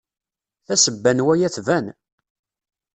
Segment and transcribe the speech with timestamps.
[0.65, 1.85] Tasebba n waya tban.